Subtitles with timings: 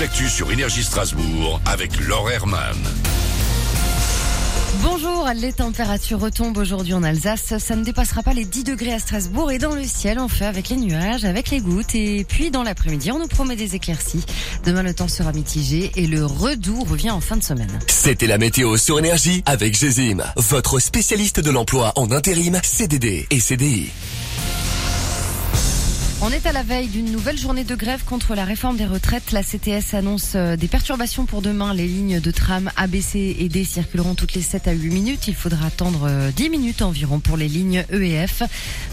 [0.00, 2.78] l'actu sur Énergie Strasbourg avec Laure Herman.
[4.82, 7.58] Bonjour, les températures retombent aujourd'hui en Alsace.
[7.58, 10.46] Ça ne dépassera pas les 10 degrés à Strasbourg et dans le ciel, on fait
[10.46, 14.24] avec les nuages, avec les gouttes et puis dans l'après-midi, on nous promet des éclaircies.
[14.64, 17.78] Demain, le temps sera mitigé et le redoux revient en fin de semaine.
[17.86, 23.38] C'était la météo sur énergie avec Gézim, votre spécialiste de l'emploi en intérim, CDD et
[23.38, 23.90] CDI.
[26.22, 29.32] On est à la veille d'une nouvelle journée de grève contre la réforme des retraites.
[29.32, 31.72] La CTS annonce euh, des perturbations pour demain.
[31.72, 35.28] Les lignes de tram ABC et D circuleront toutes les 7 à 8 minutes.
[35.28, 38.42] Il faudra attendre 10 euh, minutes environ pour les lignes E et F.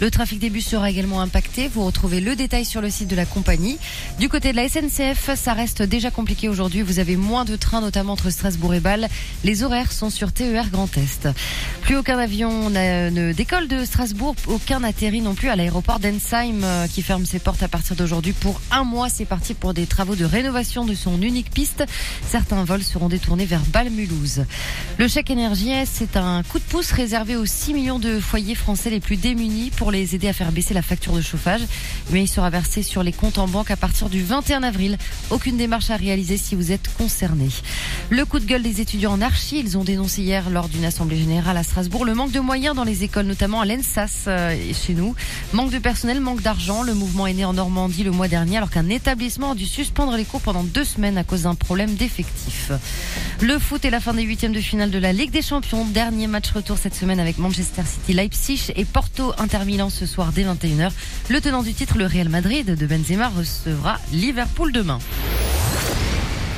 [0.00, 1.66] Le trafic des bus sera également impacté.
[1.66, 3.76] Vous retrouvez le détail sur le site de la compagnie.
[4.20, 6.82] Du côté de la SNCF, ça reste déjà compliqué aujourd'hui.
[6.82, 9.08] Vous avez moins de trains, notamment entre Strasbourg et Bâle.
[9.42, 11.28] Les horaires sont sur TER Grand Est.
[11.82, 14.36] Plus aucun avion ne décolle de Strasbourg.
[14.46, 18.32] Aucun n'atterrit non plus à l'aéroport d'Ensheim euh, qui ferme ses portes à partir d'aujourd'hui
[18.32, 19.08] pour un mois.
[19.08, 21.84] C'est parti pour des travaux de rénovation de son unique piste.
[22.28, 24.44] Certains vols seront détournés vers Balmulhouse.
[24.98, 28.90] Le chèque énergie, c'est un coup de pouce réservé aux 6 millions de foyers français
[28.90, 31.62] les plus démunis pour les aider à faire baisser la facture de chauffage.
[32.10, 34.98] Mais il sera versé sur les comptes en banque à partir du 21 avril.
[35.30, 37.48] Aucune démarche à réaliser si vous êtes concerné.
[38.10, 41.18] Le coup de gueule des étudiants en archi, ils ont dénoncé hier lors d'une assemblée
[41.18, 44.94] générale à Strasbourg le manque de moyens dans les écoles, notamment à l'ENSAS euh, chez
[44.94, 45.14] nous.
[45.52, 46.82] Manque de personnel, manque d'argent.
[46.82, 50.16] Le mouvement est né en Normandie le mois dernier alors qu'un établissement a dû suspendre
[50.16, 52.72] les cours pendant deux semaines à cause d'un problème d'effectifs.
[53.40, 55.84] Le foot est la fin des huitièmes de finale de la Ligue des Champions.
[55.84, 60.32] Dernier match retour cette semaine avec Manchester City, Leipzig et Porto Inter Milan ce soir
[60.32, 60.90] dès 21h.
[61.28, 64.98] Le tenant du titre, le Real Madrid de Benzema, recevra Liverpool demain.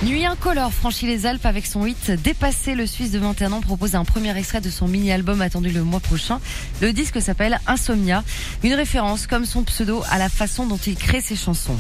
[0.05, 2.77] Nuit incolore franchit les Alpes avec son hit Dépassé.
[2.77, 5.99] Le Suisse de 21 ans propose un premier extrait de son mini-album attendu le mois
[5.99, 6.41] prochain.
[6.81, 8.23] Le disque s'appelle Insomnia,
[8.63, 11.77] une référence comme son pseudo à la façon dont il crée ses chansons.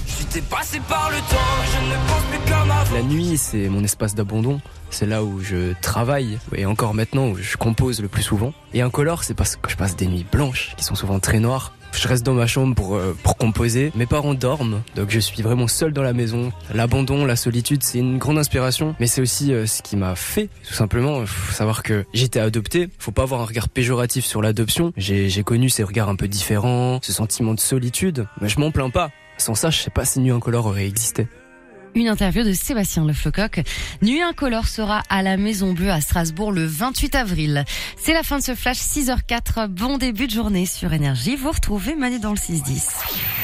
[0.50, 1.36] passé par le temps,
[1.72, 2.94] je ne pense plus comme avant.
[2.94, 4.60] La nuit, c'est mon espace d'abandon.
[4.90, 8.52] C'est là où je travaille et encore maintenant où je compose le plus souvent.
[8.74, 11.72] Et incolore, c'est parce que je passe des nuits blanches qui sont souvent très noires
[11.92, 13.92] je reste dans ma chambre pour, euh, pour composer.
[13.94, 16.52] Mes parents dorment, donc je suis vraiment seul dans la maison.
[16.72, 20.48] L'abandon, la solitude, c'est une grande inspiration, mais c'est aussi euh, ce qui m'a fait,
[20.66, 21.24] tout simplement.
[21.26, 22.88] Faut savoir que j'étais adopté.
[22.98, 24.92] Faut pas avoir un regard péjoratif sur l'adoption.
[24.96, 28.90] J'ai connu ces regards un peu différents, ce sentiment de solitude, mais je m'en plains
[28.90, 29.10] pas.
[29.36, 31.28] Sans ça, je sais pas si Nuit Incolore aurait existé.
[31.94, 33.62] Une interview de Sébastien Leflecoq.
[34.02, 37.64] Nuit incolore sera à la Maison Bleue à Strasbourg le 28 avril.
[37.96, 39.68] C'est la fin de ce flash 6h04.
[39.68, 41.36] Bon début de journée sur Énergie.
[41.36, 43.37] Vous retrouvez Manu dans le 6-10.